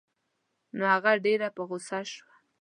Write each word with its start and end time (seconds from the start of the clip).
نو 0.77 0.83
هغه 0.93 1.11
ډېره 1.25 1.47
په 1.55 1.61
غوسه 1.69 1.99
شوه. 2.13 2.33